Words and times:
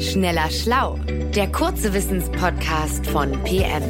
Schneller 0.00 0.50
Schlau, 0.50 0.98
der 1.34 1.50
kurze 1.50 1.94
Wissenspodcast 1.94 3.06
von 3.06 3.32
PM. 3.44 3.82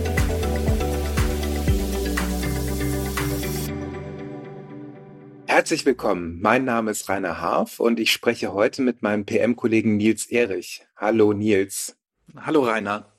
Herzlich 5.47 5.85
willkommen. 5.85 6.39
Mein 6.41 6.65
Name 6.65 6.93
ist 6.93 7.09
Rainer 7.09 7.41
Harf 7.41 7.81
und 7.81 7.99
ich 7.99 8.13
spreche 8.13 8.53
heute 8.53 8.83
mit 8.83 9.03
meinem 9.03 9.27
PM-Kollegen 9.27 9.97
Nils 9.97 10.27
Erich. 10.27 10.87
Hallo 10.97 11.33
Nils. 11.33 11.97
Hallo 12.37 12.63
Rainer. 12.63 13.13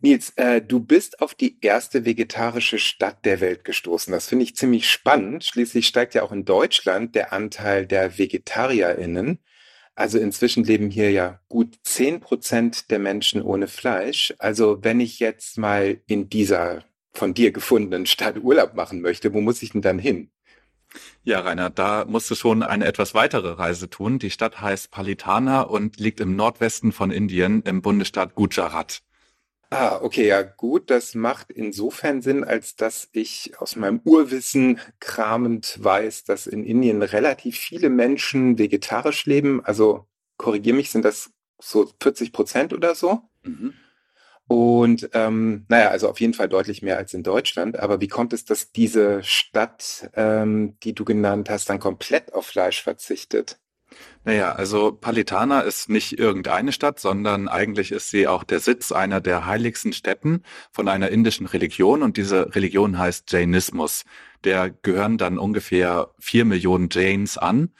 Nils, 0.00 0.30
äh, 0.30 0.60
du 0.60 0.80
bist 0.80 1.22
auf 1.22 1.34
die 1.34 1.58
erste 1.60 2.04
vegetarische 2.04 2.80
Stadt 2.80 3.24
der 3.24 3.40
Welt 3.40 3.64
gestoßen. 3.64 4.12
Das 4.12 4.26
finde 4.26 4.44
ich 4.44 4.56
ziemlich 4.56 4.90
spannend. 4.90 5.44
Schließlich 5.44 5.86
steigt 5.86 6.14
ja 6.14 6.24
auch 6.24 6.32
in 6.32 6.44
Deutschland 6.44 7.14
der 7.14 7.32
Anteil 7.32 7.86
der 7.86 8.18
VegetarierInnen. 8.18 9.38
Also 9.98 10.20
inzwischen 10.20 10.62
leben 10.62 10.90
hier 10.90 11.10
ja 11.10 11.40
gut 11.48 11.80
zehn 11.82 12.20
Prozent 12.20 12.88
der 12.92 13.00
Menschen 13.00 13.42
ohne 13.42 13.66
Fleisch. 13.66 14.32
Also 14.38 14.78
wenn 14.84 15.00
ich 15.00 15.18
jetzt 15.18 15.58
mal 15.58 16.00
in 16.06 16.28
dieser 16.30 16.84
von 17.12 17.34
dir 17.34 17.50
gefundenen 17.50 18.06
Stadt 18.06 18.38
Urlaub 18.40 18.74
machen 18.74 19.00
möchte, 19.00 19.34
wo 19.34 19.40
muss 19.40 19.60
ich 19.60 19.72
denn 19.72 19.82
dann 19.82 19.98
hin? 19.98 20.30
Ja, 21.24 21.40
Rainer, 21.40 21.68
da 21.68 22.04
musst 22.04 22.30
du 22.30 22.36
schon 22.36 22.62
eine 22.62 22.84
etwas 22.84 23.12
weitere 23.14 23.50
Reise 23.50 23.90
tun. 23.90 24.20
Die 24.20 24.30
Stadt 24.30 24.60
heißt 24.60 24.92
Palitana 24.92 25.62
und 25.62 25.98
liegt 25.98 26.20
im 26.20 26.36
Nordwesten 26.36 26.92
von 26.92 27.10
Indien 27.10 27.62
im 27.62 27.82
Bundesstaat 27.82 28.36
Gujarat. 28.36 29.02
Ah, 29.70 29.98
okay, 30.00 30.26
ja 30.26 30.40
gut, 30.42 30.88
das 30.88 31.14
macht 31.14 31.50
insofern 31.50 32.22
Sinn, 32.22 32.42
als 32.42 32.74
dass 32.76 33.08
ich 33.12 33.52
aus 33.58 33.76
meinem 33.76 34.00
Urwissen 34.04 34.80
kramend 34.98 35.76
weiß, 35.82 36.24
dass 36.24 36.46
in 36.46 36.64
Indien 36.64 37.02
relativ 37.02 37.58
viele 37.58 37.90
Menschen 37.90 38.56
vegetarisch 38.56 39.26
leben. 39.26 39.62
Also 39.62 40.06
korrigier 40.38 40.72
mich, 40.72 40.90
sind 40.90 41.04
das 41.04 41.30
so 41.60 41.90
40 42.00 42.32
Prozent 42.32 42.72
oder 42.72 42.94
so? 42.94 43.20
Mhm. 43.42 43.74
Und 44.46 45.10
ähm, 45.12 45.66
naja, 45.68 45.90
also 45.90 46.08
auf 46.08 46.20
jeden 46.20 46.32
Fall 46.32 46.48
deutlich 46.48 46.80
mehr 46.80 46.96
als 46.96 47.12
in 47.12 47.22
Deutschland. 47.22 47.78
Aber 47.78 48.00
wie 48.00 48.08
kommt 48.08 48.32
es, 48.32 48.46
dass 48.46 48.72
diese 48.72 49.22
Stadt, 49.22 50.08
ähm, 50.14 50.78
die 50.82 50.94
du 50.94 51.04
genannt 51.04 51.50
hast, 51.50 51.68
dann 51.68 51.78
komplett 51.78 52.32
auf 52.32 52.46
Fleisch 52.46 52.82
verzichtet? 52.82 53.60
Naja, 54.24 54.52
also 54.52 54.92
Palitana 54.92 55.60
ist 55.60 55.88
nicht 55.88 56.18
irgendeine 56.18 56.72
Stadt, 56.72 57.00
sondern 57.00 57.48
eigentlich 57.48 57.92
ist 57.92 58.10
sie 58.10 58.28
auch 58.28 58.44
der 58.44 58.60
Sitz 58.60 58.92
einer 58.92 59.20
der 59.20 59.46
heiligsten 59.46 59.92
Städten 59.92 60.42
von 60.70 60.88
einer 60.88 61.08
indischen 61.10 61.46
Religion 61.46 62.02
und 62.02 62.16
diese 62.16 62.54
Religion 62.54 62.98
heißt 62.98 63.32
Jainismus. 63.32 64.04
Der 64.44 64.70
gehören 64.70 65.18
dann 65.18 65.38
ungefähr 65.38 66.10
vier 66.18 66.44
Millionen 66.44 66.88
Jains 66.90 67.38
an 67.38 67.70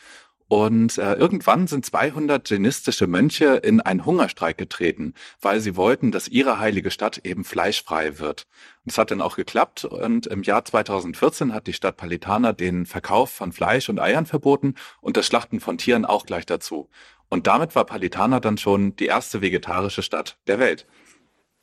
und 0.49 0.97
äh, 0.97 1.13
irgendwann 1.13 1.67
sind 1.67 1.85
200 1.85 2.49
jainistische 2.49 3.07
Mönche 3.07 3.57
in 3.57 3.83
einen 3.83 4.07
Hungerstreik 4.07 4.57
getreten, 4.57 5.13
weil 5.43 5.61
sie 5.61 5.77
wollten, 5.77 6.11
dass 6.11 6.27
ihre 6.27 6.59
heilige 6.59 6.91
Stadt 6.91 7.19
eben 7.19 7.45
fleischfrei 7.45 8.19
wird. 8.19 8.47
Und 8.83 8.93
es 8.93 8.99
hat 8.99 9.11
dann 9.11 9.21
auch 9.21 9.37
geklappt. 9.37 9.85
Und 9.85 10.27
im 10.27 10.43
Jahr 10.43 10.65
2014 10.65 11.53
hat 11.53 11.67
die 11.67 11.75
Stadt 11.75 11.99
Palitana 11.99 12.55
den 12.55 12.87
Verkauf 12.87 13.31
von 13.31 13.53
Fleisch 13.53 13.91
und 13.91 14.01
Eiern 14.01 14.25
verboten 14.25 14.75
und 15.03 15.19
das 15.19 15.27
Schlachten 15.27 15.61
von 15.61 15.77
Tieren 15.77 16.07
auch 16.07 16.25
gleich 16.25 16.47
dazu. 16.47 16.89
Und 17.29 17.47
damit 17.47 17.75
war 17.75 17.85
Palitana 17.85 18.41
dann 18.41 18.57
schon 18.57 18.97
die 18.97 19.07
erste 19.07 19.43
vegetarische 19.43 20.03
Stadt 20.03 20.39
der 20.47 20.59
Welt. 20.59 20.87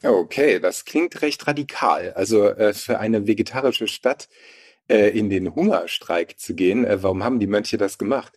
Okay, 0.03 0.59
das 0.59 0.85
klingt 0.85 1.23
recht 1.23 1.47
radikal. 1.47 2.13
Also 2.13 2.49
äh, 2.49 2.73
für 2.75 2.99
eine 2.99 3.25
vegetarische 3.25 3.87
Stadt 3.87 4.29
äh, 4.87 5.09
in 5.17 5.31
den 5.31 5.55
Hungerstreik 5.55 6.37
zu 6.37 6.53
gehen, 6.53 6.85
äh, 6.85 7.01
warum 7.01 7.23
haben 7.23 7.39
die 7.39 7.47
Mönche 7.47 7.77
das 7.77 7.97
gemacht? 7.97 8.33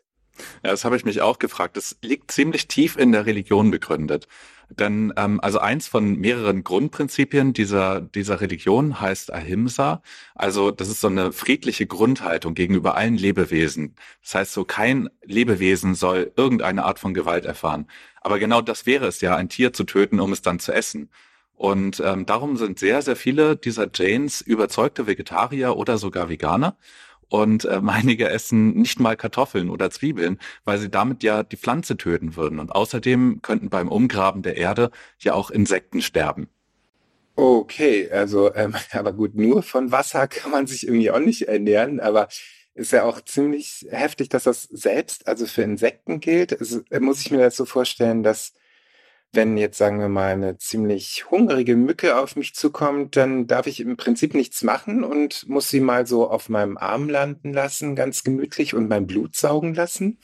Ja, 0.64 0.70
das 0.70 0.84
habe 0.84 0.96
ich 0.96 1.04
mich 1.04 1.20
auch 1.20 1.38
gefragt. 1.38 1.76
Das 1.76 1.96
liegt 2.02 2.30
ziemlich 2.30 2.68
tief 2.68 2.96
in 2.96 3.12
der 3.12 3.26
Religion 3.26 3.70
begründet. 3.70 4.28
Denn 4.70 5.14
ähm, 5.16 5.40
also 5.40 5.58
eins 5.60 5.88
von 5.88 6.16
mehreren 6.16 6.62
Grundprinzipien 6.62 7.52
dieser 7.54 8.02
dieser 8.02 8.40
Religion 8.40 9.00
heißt 9.00 9.32
Ahimsa. 9.32 10.02
Also 10.34 10.70
das 10.70 10.88
ist 10.88 11.00
so 11.00 11.08
eine 11.08 11.32
friedliche 11.32 11.86
Grundhaltung 11.86 12.54
gegenüber 12.54 12.94
allen 12.94 13.16
Lebewesen. 13.16 13.94
Das 14.22 14.34
heißt 14.34 14.52
so 14.52 14.64
kein 14.64 15.08
Lebewesen 15.24 15.94
soll 15.94 16.32
irgendeine 16.36 16.84
Art 16.84 16.98
von 16.98 17.14
Gewalt 17.14 17.46
erfahren. 17.46 17.86
Aber 18.20 18.38
genau 18.38 18.60
das 18.60 18.84
wäre 18.84 19.06
es 19.06 19.20
ja, 19.22 19.36
ein 19.36 19.48
Tier 19.48 19.72
zu 19.72 19.84
töten, 19.84 20.20
um 20.20 20.32
es 20.32 20.42
dann 20.42 20.58
zu 20.58 20.72
essen. 20.72 21.10
Und 21.54 22.00
ähm, 22.04 22.26
darum 22.26 22.56
sind 22.56 22.78
sehr 22.78 23.00
sehr 23.02 23.16
viele 23.16 23.56
dieser 23.56 23.88
Jains 23.92 24.42
überzeugte 24.42 25.06
Vegetarier 25.06 25.76
oder 25.76 25.96
sogar 25.98 26.28
Veganer 26.28 26.76
und 27.28 27.66
ähm, 27.70 27.88
einige 27.88 28.28
essen 28.28 28.74
nicht 28.74 29.00
mal 29.00 29.16
Kartoffeln 29.16 29.70
oder 29.70 29.90
Zwiebeln, 29.90 30.38
weil 30.64 30.78
sie 30.78 30.90
damit 30.90 31.22
ja 31.22 31.42
die 31.42 31.56
Pflanze 31.56 31.96
töten 31.96 32.36
würden. 32.36 32.58
Und 32.58 32.72
außerdem 32.72 33.40
könnten 33.42 33.68
beim 33.68 33.88
Umgraben 33.88 34.42
der 34.42 34.56
Erde 34.56 34.90
ja 35.18 35.34
auch 35.34 35.50
Insekten 35.50 36.00
sterben. 36.00 36.48
Okay, 37.36 38.10
also, 38.10 38.52
ähm, 38.54 38.74
aber 38.92 39.12
gut, 39.12 39.34
nur 39.34 39.62
von 39.62 39.92
Wasser 39.92 40.26
kann 40.26 40.50
man 40.50 40.66
sich 40.66 40.86
irgendwie 40.86 41.10
auch 41.10 41.20
nicht 41.20 41.42
ernähren, 41.48 42.00
aber 42.00 42.28
ist 42.74 42.92
ja 42.92 43.04
auch 43.04 43.20
ziemlich 43.20 43.86
heftig, 43.90 44.28
dass 44.28 44.44
das 44.44 44.64
selbst, 44.64 45.26
also 45.26 45.46
für 45.46 45.62
Insekten 45.62 46.20
gilt. 46.20 46.58
Also, 46.58 46.80
muss 47.00 47.20
ich 47.20 47.30
mir 47.30 47.38
das 47.38 47.56
so 47.56 47.64
vorstellen, 47.64 48.22
dass 48.22 48.54
wenn 49.32 49.56
jetzt 49.56 49.78
sagen 49.78 50.00
wir 50.00 50.08
mal 50.08 50.32
eine 50.32 50.56
ziemlich 50.58 51.26
hungrige 51.30 51.76
Mücke 51.76 52.18
auf 52.18 52.36
mich 52.36 52.54
zukommt, 52.54 53.16
dann 53.16 53.46
darf 53.46 53.66
ich 53.66 53.80
im 53.80 53.96
Prinzip 53.96 54.34
nichts 54.34 54.62
machen 54.62 55.04
und 55.04 55.48
muss 55.48 55.68
sie 55.68 55.80
mal 55.80 56.06
so 56.06 56.30
auf 56.30 56.48
meinem 56.48 56.78
Arm 56.78 57.08
landen 57.08 57.52
lassen, 57.52 57.94
ganz 57.94 58.24
gemütlich 58.24 58.74
und 58.74 58.88
mein 58.88 59.06
Blut 59.06 59.36
saugen 59.36 59.74
lassen. 59.74 60.18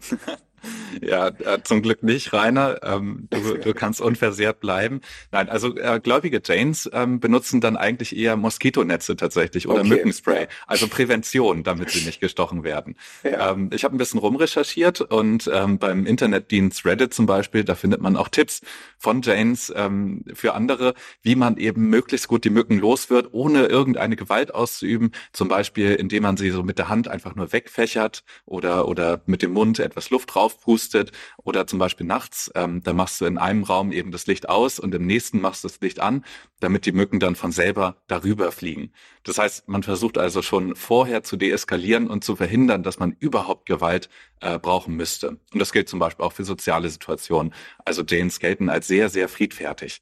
Ja, 1.02 1.28
äh, 1.28 1.62
zum 1.62 1.82
Glück 1.82 2.02
nicht, 2.02 2.32
Rainer. 2.32 2.80
Ähm, 2.82 3.28
du, 3.30 3.58
du 3.58 3.74
kannst 3.74 4.00
unversehrt 4.00 4.60
bleiben. 4.60 5.00
Nein, 5.30 5.48
also 5.48 5.76
äh, 5.76 6.00
gläubige 6.02 6.40
Janes 6.42 6.88
ähm, 6.92 7.20
benutzen 7.20 7.60
dann 7.60 7.76
eigentlich 7.76 8.16
eher 8.16 8.36
Moskitonetze 8.36 9.16
tatsächlich 9.16 9.68
oder 9.68 9.80
okay. 9.80 9.88
Mückenspray. 9.90 10.48
Also 10.66 10.88
Prävention, 10.88 11.64
damit 11.64 11.90
sie 11.90 12.04
nicht 12.04 12.20
gestochen 12.20 12.64
werden. 12.64 12.96
Ja. 13.24 13.52
Ähm, 13.52 13.70
ich 13.72 13.84
habe 13.84 13.94
ein 13.94 13.98
bisschen 13.98 14.20
rumrecherchiert 14.20 15.00
und 15.00 15.50
ähm, 15.52 15.78
beim 15.78 16.06
Internetdienst 16.06 16.84
Reddit 16.84 17.12
zum 17.12 17.26
Beispiel, 17.26 17.64
da 17.64 17.74
findet 17.74 18.00
man 18.00 18.16
auch 18.16 18.28
Tipps 18.28 18.62
von 18.98 19.22
Janes 19.22 19.72
ähm, 19.76 20.24
für 20.34 20.54
andere, 20.54 20.94
wie 21.22 21.36
man 21.36 21.56
eben 21.56 21.88
möglichst 21.88 22.28
gut 22.28 22.44
die 22.44 22.50
Mücken 22.50 22.78
los 22.78 23.10
wird, 23.10 23.28
ohne 23.32 23.66
irgendeine 23.66 24.16
Gewalt 24.16 24.54
auszuüben. 24.54 25.12
Zum 25.32 25.48
Beispiel, 25.48 25.94
indem 25.94 26.22
man 26.22 26.36
sie 26.36 26.50
so 26.50 26.62
mit 26.62 26.78
der 26.78 26.88
Hand 26.88 27.08
einfach 27.08 27.34
nur 27.34 27.52
wegfächert 27.52 28.24
oder, 28.44 28.88
oder 28.88 29.22
mit 29.26 29.42
dem 29.42 29.52
Mund 29.52 29.78
etwas 29.78 30.10
Luft 30.10 30.34
draufpustet 30.34 30.55
pustet 30.60 31.12
oder 31.42 31.66
zum 31.66 31.78
Beispiel 31.78 32.06
nachts, 32.06 32.50
ähm, 32.54 32.82
da 32.82 32.92
machst 32.92 33.20
du 33.20 33.24
in 33.24 33.38
einem 33.38 33.64
Raum 33.64 33.92
eben 33.92 34.10
das 34.10 34.26
Licht 34.26 34.48
aus 34.48 34.78
und 34.78 34.94
im 34.94 35.06
nächsten 35.06 35.40
machst 35.40 35.64
du 35.64 35.68
das 35.68 35.80
Licht 35.80 36.00
an, 36.00 36.24
damit 36.60 36.86
die 36.86 36.92
Mücken 36.92 37.20
dann 37.20 37.36
von 37.36 37.52
selber 37.52 37.96
darüber 38.06 38.52
fliegen. 38.52 38.92
Das 39.24 39.38
heißt, 39.38 39.68
man 39.68 39.82
versucht 39.82 40.18
also 40.18 40.42
schon 40.42 40.76
vorher 40.76 41.22
zu 41.22 41.36
deeskalieren 41.36 42.08
und 42.08 42.24
zu 42.24 42.36
verhindern, 42.36 42.82
dass 42.82 42.98
man 42.98 43.12
überhaupt 43.18 43.66
Gewalt 43.66 44.08
äh, 44.40 44.58
brauchen 44.58 44.94
müsste. 44.96 45.38
Und 45.52 45.58
das 45.58 45.72
gilt 45.72 45.88
zum 45.88 45.98
Beispiel 45.98 46.24
auch 46.24 46.32
für 46.32 46.44
soziale 46.44 46.88
Situationen. 46.88 47.52
Also 47.84 48.02
Janes 48.06 48.40
gelten 48.40 48.68
als 48.68 48.86
sehr, 48.86 49.08
sehr 49.08 49.28
friedfertig. 49.28 50.00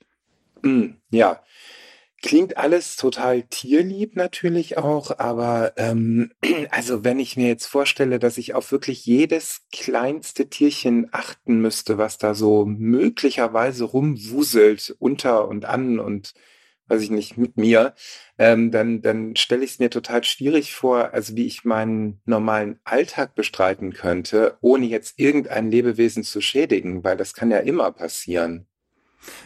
Mm, 0.63 0.95
ja, 1.11 1.43
Klingt 2.25 2.57
alles 2.57 2.97
total 2.97 3.43
tierlieb 3.43 4.17
natürlich 4.17 4.79
auch, 4.79 5.19
aber 5.19 5.75
ähm, 5.77 6.33
also 6.71 7.05
wenn 7.05 7.19
ich 7.19 7.37
mir 7.37 7.49
jetzt 7.49 7.67
vorstelle, 7.67 8.19
dass 8.19 8.39
ich 8.39 8.55
auf 8.55 8.73
wirklich 8.73 9.05
jedes 9.05 9.67
kleinste 9.71 10.49
Tierchen 10.49 11.09
achten 11.13 11.61
müsste, 11.61 11.99
was 11.99 12.17
da 12.17 12.33
so 12.33 12.65
möglicherweise 12.65 13.85
rumwuselt 13.85 14.97
unter 14.99 15.47
und 15.49 15.67
an 15.67 15.99
und 16.01 16.33
weiß 16.87 17.03
ich 17.03 17.11
nicht, 17.11 17.37
mit 17.37 17.59
mir, 17.59 17.95
ähm, 18.39 18.71
dann, 18.71 19.03
dann 19.03 19.37
stelle 19.37 19.63
ich 19.63 19.73
es 19.73 19.79
mir 19.79 19.91
total 19.91 20.25
schwierig 20.25 20.73
vor, 20.73 21.13
also 21.13 21.37
wie 21.37 21.47
ich 21.47 21.65
meinen 21.65 22.23
normalen 22.25 22.81
Alltag 22.85 23.35
bestreiten 23.35 23.93
könnte, 23.93 24.57
ohne 24.63 24.87
jetzt 24.87 25.19
irgendein 25.19 25.71
Lebewesen 25.71 26.25
zu 26.25 26.41
schädigen, 26.41 27.05
weil 27.05 27.19
das 27.19 27.35
kann 27.35 27.51
ja 27.51 27.59
immer 27.59 27.93
passieren. 27.93 28.67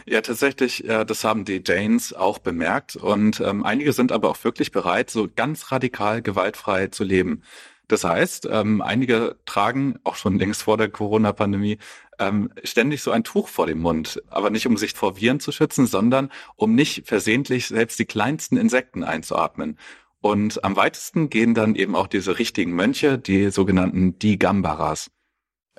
Ja, 0.05 0.21
tatsächlich, 0.21 0.87
äh, 0.87 1.05
das 1.05 1.23
haben 1.23 1.45
die 1.45 1.61
Janes 1.65 2.13
auch 2.13 2.39
bemerkt 2.39 2.95
und 2.95 3.39
ähm, 3.39 3.63
einige 3.63 3.93
sind 3.93 4.11
aber 4.11 4.29
auch 4.29 4.43
wirklich 4.43 4.71
bereit, 4.71 5.09
so 5.09 5.27
ganz 5.33 5.71
radikal 5.71 6.21
gewaltfrei 6.21 6.87
zu 6.87 7.03
leben. 7.03 7.43
Das 7.87 8.03
heißt, 8.03 8.47
ähm, 8.51 8.81
einige 8.81 9.37
tragen 9.45 9.97
auch 10.03 10.15
schon 10.15 10.37
längst 10.37 10.61
vor 10.61 10.77
der 10.77 10.89
Corona-Pandemie 10.89 11.79
ähm, 12.19 12.51
ständig 12.63 13.01
so 13.01 13.11
ein 13.11 13.23
Tuch 13.23 13.47
vor 13.47 13.65
dem 13.65 13.79
Mund, 13.79 14.21
aber 14.29 14.51
nicht 14.51 14.67
um 14.67 14.77
sich 14.77 14.93
vor 14.93 15.19
Viren 15.19 15.39
zu 15.39 15.51
schützen, 15.51 15.87
sondern 15.87 16.29
um 16.55 16.75
nicht 16.75 17.07
versehentlich 17.07 17.67
selbst 17.67 17.97
die 17.97 18.05
kleinsten 18.05 18.57
Insekten 18.57 19.03
einzuatmen. 19.03 19.77
Und 20.21 20.63
am 20.63 20.75
weitesten 20.75 21.29
gehen 21.29 21.53
dann 21.55 21.75
eben 21.75 21.95
auch 21.95 22.07
diese 22.07 22.37
richtigen 22.37 22.73
Mönche, 22.73 23.17
die 23.17 23.49
sogenannten 23.49 24.19
Digambaras. 24.19 25.09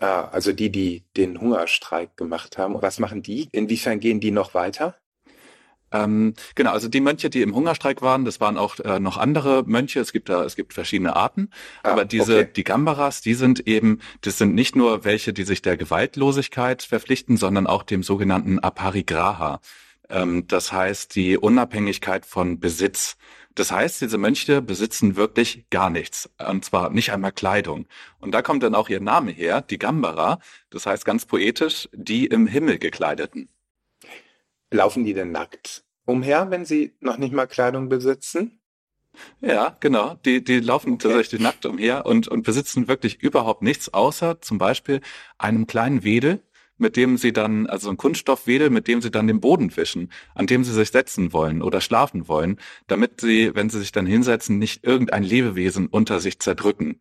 Ah, 0.01 0.29
also 0.33 0.53
die, 0.53 0.71
die 0.73 1.05
den 1.17 1.39
Hungerstreik 1.41 2.17
gemacht 2.17 2.57
haben. 2.57 2.81
Was 2.81 2.99
machen 2.99 3.23
die? 3.23 3.49
Inwiefern 3.53 4.01
gehen 4.01 4.19
die 4.19 4.31
noch 4.31 4.55
weiter? 4.55 4.97
Ähm, 5.93 6.35
genau, 6.55 6.71
also 6.71 6.89
die 6.89 7.01
Mönche, 7.01 7.31
die 7.31 7.43
im 7.43 7.55
Hungerstreik 7.55 8.01
waren, 8.01 8.25
das 8.25 8.41
waren 8.41 8.57
auch 8.57 8.79
äh, 8.79 9.01
noch 9.01 9.19
andere 9.19 9.65
Mönche. 9.67 10.01
Es 10.01 10.13
gibt 10.13 10.29
da, 10.29 10.45
es 10.45 10.57
gibt 10.57 10.73
verschiedene 10.73 11.17
Arten. 11.17 11.51
Ah, 11.83 11.91
aber 11.91 12.05
diese, 12.05 12.39
okay. 12.39 12.51
die 12.57 12.65
Gambaras, 12.65 13.21
die 13.21 13.35
sind 13.35 13.67
eben, 13.67 14.01
das 14.23 14.39
sind 14.39 14.55
nicht 14.55 14.75
nur 14.75 15.05
welche, 15.05 15.33
die 15.33 15.43
sich 15.45 15.63
der 15.63 15.77
Gewaltlosigkeit 15.77 16.83
verpflichten, 16.83 17.37
sondern 17.37 17.67
auch 17.67 17.83
dem 17.83 18.03
sogenannten 18.03 18.59
Aparigraha. 18.59 19.61
Ähm, 20.09 20.47
das 20.47 20.73
heißt, 20.73 21.15
die 21.15 21.37
Unabhängigkeit 21.37 22.25
von 22.25 22.61
Besitz. 22.61 23.17
Das 23.55 23.73
heißt, 23.73 24.01
diese 24.01 24.19
Mönche 24.19 24.63
besitzen 24.63 25.17
wirklich 25.17 25.69
gar 25.71 25.91
nichts. 25.91 26.31
Und 26.49 26.65
zwar 26.65 26.91
nicht 26.91 27.13
einmal 27.13 27.33
Kleidung. 27.33 27.87
Und 28.21 28.33
da 28.33 28.43
kommt 28.43 28.63
dann 28.63 28.75
auch 28.75 28.89
ihr 28.89 29.01
Name 29.01 29.33
her, 29.33 29.61
die 29.61 29.79
Gambara. 29.79 30.39
Das 30.71 30.87
heißt 30.87 31.05
ganz 31.05 31.27
poetisch, 31.27 31.89
die 31.93 32.27
im 32.27 32.47
Himmel 32.47 32.79
gekleideten. 32.79 33.49
Laufen 34.71 35.05
die 35.05 35.15
denn 35.15 35.33
nackt 35.33 35.85
umher, 36.07 36.51
wenn 36.51 36.65
sie 36.65 36.95
noch 37.01 37.19
nicht 37.19 37.33
mal 37.33 37.47
Kleidung 37.47 37.89
besitzen? 37.89 38.61
Ja, 39.41 39.77
genau. 39.81 40.15
Die, 40.25 40.43
die 40.45 40.61
laufen 40.61 40.95
okay. 40.95 41.09
tatsächlich 41.09 41.41
nackt 41.41 41.67
umher 41.67 42.07
und, 42.07 42.29
und 42.29 42.43
besitzen 42.43 42.89
wirklich 42.89 43.21
überhaupt 43.23 43.63
nichts, 43.63 43.93
außer 43.93 44.41
zum 44.41 44.59
Beispiel 44.59 45.01
einem 45.39 45.67
kleinen 45.67 46.05
Wedel, 46.05 46.43
mit 46.81 46.97
dem 46.97 47.17
sie 47.17 47.33
dann, 47.33 47.67
also 47.67 47.91
ein 47.91 47.97
Kunststoffwedel, 47.97 48.71
mit 48.71 48.89
dem 48.89 49.01
sie 49.01 49.11
dann 49.11 49.27
den 49.27 49.41
Boden 49.41 49.77
wischen, 49.77 50.11
an 50.35 50.47
dem 50.47 50.65
sie 50.65 50.73
sich 50.73 50.91
setzen 50.91 51.33
wollen 51.33 51.63
oder 51.63 51.81
schlafen 51.81 52.29
wollen, 52.29 52.59
damit 52.87 53.21
sie, 53.21 53.55
wenn 53.55 53.71
sie 53.71 53.79
sich 53.79 53.93
dann 53.93 54.07
hinsetzen, 54.07 54.59
nicht 54.59 54.85
irgendein 54.85 55.23
Lebewesen 55.23 55.87
unter 55.87 56.21
sich 56.21 56.39
zerdrücken. 56.39 57.01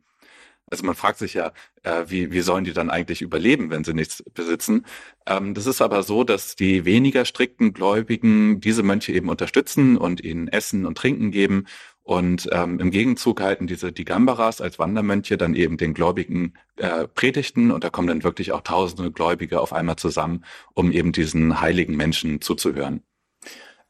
Also 0.71 0.85
man 0.85 0.95
fragt 0.95 1.17
sich 1.17 1.33
ja, 1.33 1.51
äh, 1.83 2.05
wie, 2.07 2.31
wie 2.31 2.41
sollen 2.41 2.63
die 2.63 2.73
dann 2.73 2.91
eigentlich 2.91 3.21
überleben, 3.21 3.71
wenn 3.71 3.83
sie 3.83 3.93
nichts 3.93 4.23
besitzen? 4.33 4.85
Ähm, 5.25 5.53
das 5.55 5.65
ist 5.65 5.81
aber 5.81 6.03
so, 6.03 6.23
dass 6.23 6.55
die 6.55 6.85
weniger 6.85 7.25
strikten 7.25 7.73
Gläubigen 7.73 8.59
diese 8.61 8.83
Mönche 8.83 9.11
eben 9.13 9.29
unterstützen 9.29 9.97
und 9.97 10.23
ihnen 10.23 10.47
Essen 10.47 10.85
und 10.85 10.97
Trinken 10.97 11.31
geben. 11.31 11.65
Und 12.04 12.50
ähm, 12.51 12.80
im 12.80 12.90
Gegenzug 12.90 13.40
halten 13.40 13.68
diese 13.68 13.92
die 13.92 14.06
Gambaras 14.06 14.62
als 14.62 14.80
Wandermönche 14.80 15.38
dann 15.38 15.54
eben 15.54 15.78
den 15.78 15.94
Gläubigen 15.94 16.54
äh, 16.78 17.07
Predigten 17.07 17.72
und 17.72 17.84
da 17.84 17.90
kommen 17.92 18.07
dann 18.07 18.24
wirklich 18.24 18.51
auch 18.51 18.62
tausende 18.62 19.12
Gläubige 19.12 19.60
auf 19.60 19.74
einmal 19.74 19.98
zusammen, 19.98 20.44
um 20.74 20.92
eben 20.92 21.12
diesen 21.12 21.62
heiligen 21.62 21.96
Menschen 21.96 22.42
zuzuhören. 22.42 23.04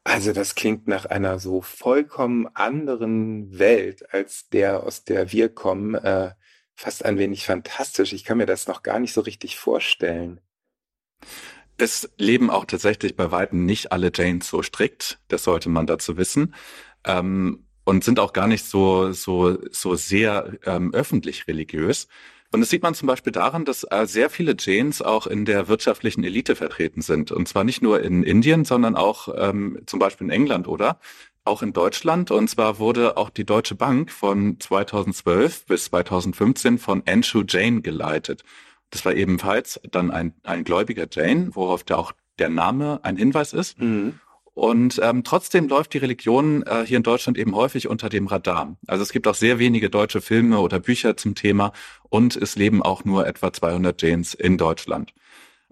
Also 0.04 0.32
das 0.32 0.54
klingt 0.54 0.88
nach 0.88 1.04
einer 1.06 1.38
so 1.38 1.60
vollkommen 1.60 2.46
anderen 2.54 3.58
Welt 3.58 4.12
als 4.12 4.48
der, 4.48 4.82
aus 4.82 5.04
der 5.04 5.32
wir 5.32 5.50
kommen. 5.50 5.94
Äh, 5.94 6.32
fast 6.74 7.04
ein 7.04 7.18
wenig 7.18 7.44
fantastisch. 7.44 8.12
Ich 8.12 8.24
kann 8.24 8.38
mir 8.38 8.46
das 8.46 8.66
noch 8.66 8.82
gar 8.82 8.98
nicht 8.98 9.12
so 9.12 9.20
richtig 9.20 9.58
vorstellen. 9.58 10.40
Es 11.76 12.10
leben 12.16 12.50
auch 12.50 12.64
tatsächlich 12.64 13.16
bei 13.16 13.30
Weitem 13.30 13.64
nicht 13.64 13.92
alle 13.92 14.10
Janes 14.14 14.48
so 14.48 14.62
strikt. 14.62 15.18
Das 15.28 15.44
sollte 15.44 15.68
man 15.68 15.86
dazu 15.86 16.16
wissen. 16.16 16.54
Ähm, 17.04 17.66
und 17.84 18.04
sind 18.04 18.20
auch 18.20 18.32
gar 18.32 18.46
nicht 18.46 18.64
so, 18.64 19.12
so, 19.12 19.58
so 19.70 19.94
sehr 19.94 20.58
ähm, 20.64 20.92
öffentlich 20.94 21.46
religiös. 21.48 22.08
Und 22.52 22.60
das 22.60 22.70
sieht 22.70 22.82
man 22.82 22.94
zum 22.94 23.06
Beispiel 23.06 23.32
daran, 23.32 23.64
dass 23.64 23.84
äh, 23.84 24.06
sehr 24.06 24.28
viele 24.28 24.56
Jains 24.58 25.02
auch 25.02 25.28
in 25.28 25.44
der 25.44 25.68
wirtschaftlichen 25.68 26.24
Elite 26.24 26.56
vertreten 26.56 27.00
sind. 27.00 27.30
Und 27.30 27.46
zwar 27.46 27.62
nicht 27.62 27.80
nur 27.80 28.02
in 28.02 28.24
Indien, 28.24 28.64
sondern 28.64 28.96
auch 28.96 29.28
ähm, 29.36 29.80
zum 29.86 30.00
Beispiel 30.00 30.26
in 30.26 30.32
England, 30.32 30.66
oder? 30.66 30.98
auch 31.44 31.62
in 31.62 31.72
Deutschland. 31.72 32.30
Und 32.30 32.48
zwar 32.48 32.78
wurde 32.78 33.16
auch 33.16 33.30
die 33.30 33.44
Deutsche 33.44 33.74
Bank 33.74 34.10
von 34.10 34.58
2012 34.60 35.66
bis 35.66 35.86
2015 35.86 36.78
von 36.78 37.02
Andrew 37.06 37.42
Jane 37.46 37.82
geleitet. 37.82 38.44
Das 38.90 39.04
war 39.04 39.14
ebenfalls 39.14 39.80
dann 39.90 40.10
ein, 40.10 40.34
ein 40.42 40.64
gläubiger 40.64 41.06
Jane, 41.10 41.50
worauf 41.54 41.84
der 41.84 41.98
auch 41.98 42.12
der 42.38 42.48
Name 42.48 43.00
ein 43.02 43.16
Hinweis 43.16 43.52
ist. 43.52 43.78
Mhm. 43.78 44.18
Und 44.60 45.00
ähm, 45.02 45.24
trotzdem 45.24 45.68
läuft 45.68 45.94
die 45.94 45.98
Religion 45.98 46.62
äh, 46.64 46.84
hier 46.84 46.98
in 46.98 47.02
Deutschland 47.02 47.38
eben 47.38 47.56
häufig 47.56 47.88
unter 47.88 48.10
dem 48.10 48.26
Radar. 48.26 48.76
Also 48.86 49.02
es 49.02 49.10
gibt 49.10 49.26
auch 49.26 49.34
sehr 49.34 49.58
wenige 49.58 49.88
deutsche 49.88 50.20
Filme 50.20 50.60
oder 50.60 50.80
Bücher 50.80 51.16
zum 51.16 51.34
Thema 51.34 51.72
und 52.10 52.36
es 52.36 52.56
leben 52.56 52.82
auch 52.82 53.06
nur 53.06 53.26
etwa 53.26 53.54
200 53.54 54.02
Janes 54.02 54.34
in 54.34 54.58
Deutschland. 54.58 55.14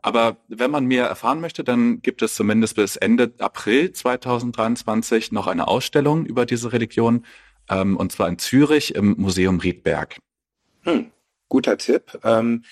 Aber 0.01 0.39
wenn 0.49 0.71
man 0.71 0.87
mehr 0.87 1.05
erfahren 1.05 1.43
möchte, 1.43 1.65
dann 1.65 2.01
gibt 2.01 2.23
es 2.23 2.35
zumindest 2.35 2.77
bis 2.77 2.97
Ende 2.97 3.35
April 3.41 3.93
2023 3.93 5.33
noch 5.33 5.49
eine 5.49 5.69
Ausstellung 5.69 6.25
über 6.25 6.47
diese 6.47 6.73
Religion, 6.73 7.27
ähm, 7.69 7.95
und 7.95 8.11
zwar 8.11 8.27
in 8.31 8.39
Zürich 8.39 8.95
im 8.95 9.17
Museum 9.19 9.61
Riedberg. 9.61 10.17
Hm, 10.85 11.11
guter 11.49 11.79
Tipp. 11.79 12.19
Ähm, 12.25 12.65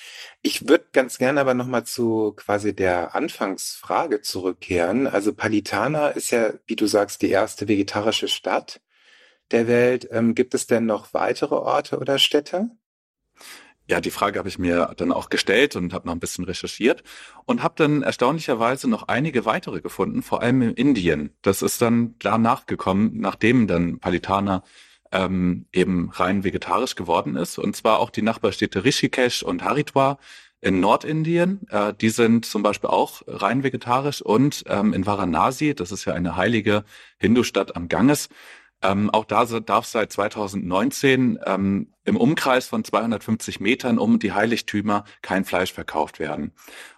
ich 0.43 0.69
würde 0.69 0.87
ganz 0.93 1.19
gerne 1.19 1.41
aber 1.41 1.55
nochmal 1.55 1.85
zu 1.85 2.33
quasi 2.37 2.75
der 2.75 3.15
Anfangsfrage 3.15 4.21
zurückkehren. 4.21 5.07
Also 5.07 5.35
Palitana 5.35 6.09
ist 6.09 6.31
ja, 6.31 6.53
wie 6.67 6.77
du 6.77 6.87
sagst, 6.87 7.23
die 7.23 7.31
erste 7.31 7.69
vegetarische 7.69 8.29
Stadt 8.29 8.81
der 9.51 9.69
Welt. 9.69 10.09
Ähm, 10.11 10.35
gibt 10.35 10.55
es 10.55 10.67
denn 10.67 10.87
noch 10.87 11.15
weitere 11.15 11.55
Orte 11.55 11.99
oder 11.99 12.19
Städte? 12.19 12.71
Ja, 13.89 14.01
die 14.01 14.11
Frage 14.11 14.41
habe 14.41 14.49
ich 14.49 14.59
mir 14.59 14.95
dann 14.97 15.13
auch 15.13 15.29
gestellt 15.29 15.77
und 15.77 15.93
habe 15.93 16.09
noch 16.09 16.15
ein 16.15 16.19
bisschen 16.19 16.45
recherchiert 16.45 17.05
und 17.45 17.63
habe 17.63 17.75
dann 17.77 18.03
erstaunlicherweise 18.03 18.91
noch 18.91 19.07
einige 19.07 19.45
weitere 19.45 19.81
gefunden, 19.81 20.23
vor 20.23 20.43
allem 20.43 20.61
in 20.63 20.75
Indien. 20.75 21.37
Das 21.43 21.63
ist 21.63 21.81
dann 21.81 22.19
klar 22.19 22.39
nachgekommen, 22.39 23.13
nachdem 23.15 23.69
dann 23.69 24.01
Palitana 24.01 24.65
ähm, 25.17 25.67
eben 25.73 26.11
rein 26.11 26.45
vegetarisch 26.45 26.95
geworden 26.95 27.37
ist. 27.37 27.59
Und 27.59 27.75
zwar 27.75 27.99
auch 27.99 28.11
die 28.11 28.23
Nachbarstädte 28.23 28.85
Rishikesh 28.85 29.43
und 29.43 29.65
Haridwar 29.65 30.19
in 30.61 30.81
Nordindien. 30.81 31.67
Äh, 31.71 31.95
die 31.95 32.11
sind 32.11 32.45
zum 32.45 32.63
Beispiel 32.63 32.91
auch 32.91 33.23
rein 33.27 33.63
vegetarisch 33.63 34.21
und 34.23 34.65
ähm, 34.69 34.93
in 34.93 35.07
Varanasi, 35.07 35.75
das 35.75 35.93
ist 35.93 36.05
ja 36.05 36.13
eine 36.13 36.37
heilige 36.37 36.85
Hindu-Stadt 37.19 37.77
am 37.77 37.89
Ganges, 37.89 38.29
ähm, 38.83 39.11
auch 39.11 39.25
da 39.25 39.45
darf 39.45 39.87
seit 39.87 40.13
2019 40.13 41.39
ähm, 41.47 41.93
im 42.05 42.17
Umkreis 42.17 42.67
von 42.69 42.85
250 42.85 43.59
Metern 43.59 43.99
um 43.99 44.19
die 44.19 44.33
Heiligtümer 44.33 45.05
kein 45.23 45.45
Fleisch 45.45 45.73
verkauft 45.73 46.19
werden. 46.19 46.53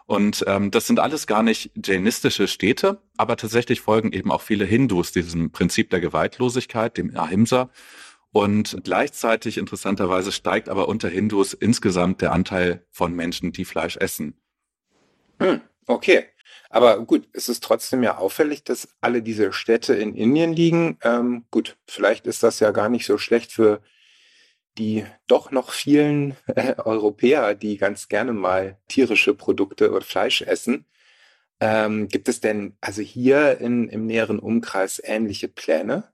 Und 0.07 0.45
ähm, 0.49 0.71
das 0.71 0.87
sind 0.87 0.99
alles 0.99 1.27
gar 1.27 1.43
nicht 1.43 1.71
jainistische 1.85 2.49
Städte, 2.49 3.01
aber 3.17 3.37
tatsächlich 3.37 3.81
folgen 3.81 4.13
eben 4.13 4.33
auch 4.33 4.43
viele 4.43 4.65
Hindus 4.65 5.13
diesem 5.13 5.53
Prinzip 5.53 5.91
der 5.91 6.01
Gewaltlosigkeit, 6.01 6.97
dem 6.97 7.17
Ahimsa. 7.17 7.71
Und 8.33 8.79
gleichzeitig 8.85 9.59
interessanterweise 9.59 10.33
steigt 10.33 10.69
aber 10.69 10.89
unter 10.89 11.09
Hindus 11.09 11.55
insgesamt 11.55 12.21
der 12.21 12.33
Anteil 12.33 12.85
von 12.91 13.15
Menschen, 13.15 13.53
die 13.53 13.65
Fleisch 13.65 13.97
essen. 13.97 14.39
Hm, 15.41 15.61
okay. 15.87 16.27
Aber 16.71 17.05
gut, 17.05 17.29
es 17.33 17.49
ist 17.49 17.65
trotzdem 17.65 18.03
ja 18.03 18.19
auffällig, 18.19 18.65
dass 18.65 18.89
alle 19.01 19.23
diese 19.23 19.53
Städte 19.53 19.95
in 19.95 20.15
Indien 20.15 20.53
liegen. 20.53 20.99
Ähm, 21.03 21.47
gut, 21.51 21.79
vielleicht 21.87 22.27
ist 22.27 22.43
das 22.43 22.61
ja 22.61 22.71
gar 22.73 22.91
nicht 22.91 23.07
so 23.07 23.17
schlecht 23.17 23.53
für 23.53 23.81
die 24.77 25.05
doch 25.27 25.51
noch 25.51 25.73
vielen 25.73 26.37
äh, 26.47 26.75
Europäer, 26.77 27.55
die 27.55 27.79
ganz 27.79 28.09
gerne 28.09 28.33
mal 28.33 28.79
tierische 28.89 29.35
Produkte 29.35 29.91
oder 29.91 30.03
Fleisch 30.03 30.43
essen. 30.43 30.85
Ähm, 31.61 32.09
gibt 32.09 32.29
es 32.29 32.41
denn 32.41 32.77
also 32.81 33.03
hier 33.03 33.59
in, 33.59 33.89
im 33.89 34.07
näheren 34.07 34.39
Umkreis 34.39 35.01
ähnliche 35.03 35.49
Pläne? 35.49 36.13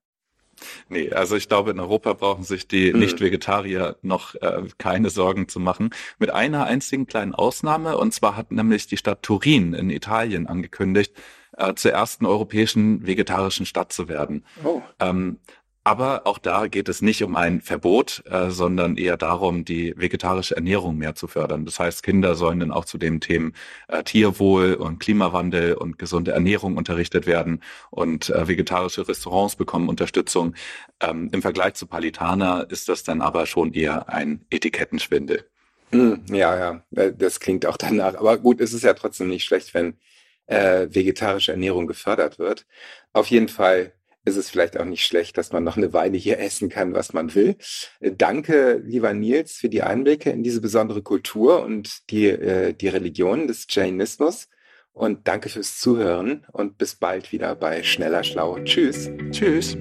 Nee, 0.88 1.10
also 1.10 1.36
ich 1.36 1.48
glaube, 1.48 1.70
in 1.70 1.80
Europa 1.80 2.12
brauchen 2.12 2.44
sich 2.44 2.68
die 2.68 2.92
mhm. 2.92 3.00
Nicht-Vegetarier 3.00 3.96
noch 4.02 4.34
äh, 4.36 4.62
keine 4.78 5.10
Sorgen 5.10 5.48
zu 5.48 5.60
machen. 5.60 5.90
Mit 6.18 6.30
einer 6.30 6.64
einzigen 6.64 7.06
kleinen 7.06 7.34
Ausnahme, 7.34 7.96
und 7.96 8.12
zwar 8.12 8.36
hat 8.36 8.52
nämlich 8.52 8.86
die 8.86 8.96
Stadt 8.96 9.22
Turin 9.22 9.74
in 9.74 9.90
Italien 9.90 10.46
angekündigt, 10.46 11.14
äh, 11.56 11.74
zur 11.74 11.92
ersten 11.92 12.26
europäischen 12.26 13.06
vegetarischen 13.06 13.66
Stadt 13.66 13.92
zu 13.92 14.08
werden. 14.08 14.44
Oh. 14.64 14.82
Ähm, 15.00 15.38
aber 15.84 16.26
auch 16.26 16.38
da 16.38 16.66
geht 16.66 16.88
es 16.88 17.02
nicht 17.02 17.22
um 17.22 17.36
ein 17.36 17.60
Verbot, 17.60 18.24
äh, 18.26 18.48
sondern 18.48 18.96
eher 18.96 19.18
darum, 19.18 19.66
die 19.66 19.92
vegetarische 19.96 20.56
Ernährung 20.56 20.96
mehr 20.96 21.14
zu 21.14 21.28
fördern. 21.28 21.66
Das 21.66 21.78
heißt, 21.78 22.02
Kinder 22.02 22.34
sollen 22.34 22.60
dann 22.60 22.72
auch 22.72 22.86
zu 22.86 22.96
den 22.96 23.20
Themen 23.20 23.52
äh, 23.88 24.02
Tierwohl 24.02 24.74
und 24.74 24.98
Klimawandel 24.98 25.74
und 25.74 25.98
gesunde 25.98 26.32
Ernährung 26.32 26.78
unterrichtet 26.78 27.26
werden 27.26 27.62
und 27.90 28.30
äh, 28.30 28.48
vegetarische 28.48 29.06
Restaurants 29.06 29.56
bekommen 29.56 29.90
Unterstützung. 29.90 30.54
Ähm, 31.00 31.28
Im 31.32 31.42
Vergleich 31.42 31.74
zu 31.74 31.86
Palitana 31.86 32.62
ist 32.62 32.88
das 32.88 33.04
dann 33.04 33.20
aber 33.20 33.44
schon 33.44 33.74
eher 33.74 34.08
ein 34.08 34.46
Etikettenschwindel. 34.48 35.44
Hm, 35.90 36.24
ja, 36.30 36.58
ja, 36.58 36.82
äh, 36.96 37.12
das 37.12 37.40
klingt 37.40 37.66
auch 37.66 37.76
danach. 37.76 38.14
Aber 38.14 38.38
gut, 38.38 38.62
es 38.62 38.72
ist 38.72 38.84
ja 38.84 38.94
trotzdem 38.94 39.28
nicht 39.28 39.44
schlecht, 39.44 39.74
wenn 39.74 39.98
äh, 40.46 40.88
vegetarische 40.90 41.52
Ernährung 41.52 41.86
gefördert 41.86 42.38
wird. 42.38 42.66
Auf 43.12 43.26
jeden 43.26 43.48
Fall 43.48 43.92
ist 44.24 44.36
es 44.36 44.50
vielleicht 44.50 44.78
auch 44.78 44.84
nicht 44.84 45.04
schlecht, 45.04 45.36
dass 45.38 45.52
man 45.52 45.64
noch 45.64 45.76
eine 45.76 45.92
Weile 45.92 46.16
hier 46.16 46.38
essen 46.38 46.68
kann, 46.68 46.94
was 46.94 47.12
man 47.12 47.34
will. 47.34 47.56
Äh, 48.00 48.12
danke, 48.16 48.82
lieber 48.84 49.12
Nils, 49.12 49.52
für 49.52 49.68
die 49.68 49.82
Einblicke 49.82 50.30
in 50.30 50.42
diese 50.42 50.60
besondere 50.60 51.02
Kultur 51.02 51.62
und 51.62 52.10
die, 52.10 52.26
äh, 52.26 52.72
die 52.72 52.88
Religion 52.88 53.46
des 53.46 53.66
Jainismus. 53.68 54.48
Und 54.92 55.26
danke 55.26 55.48
fürs 55.48 55.80
Zuhören 55.80 56.46
und 56.52 56.78
bis 56.78 56.94
bald 56.94 57.32
wieder 57.32 57.56
bei 57.56 57.82
Schneller 57.82 58.22
Schlau. 58.22 58.60
Tschüss. 58.60 59.10
Tschüss. 59.32 59.72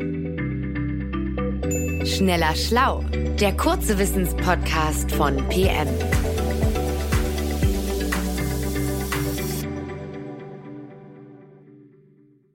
Schneller 2.06 2.56
Schlau, 2.56 3.04
der 3.40 3.56
kurze 3.56 4.00
Wissenspodcast 4.00 5.12
von 5.12 5.38
PM. 5.50 5.88